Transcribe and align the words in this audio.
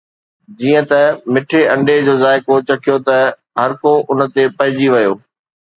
جيئن 0.57 0.85
ئي 0.95 1.03
مٺي 1.33 1.61
انڊيءَ 1.73 1.99
جو 2.07 2.13
ذائقو 2.23 2.55
چکيو 2.67 2.97
ته 3.07 3.17
هر 3.59 3.71
ڪو 3.81 3.93
ان 4.09 4.19
تي 4.33 4.43
پئجي 4.57 4.87
ويو 4.93 5.13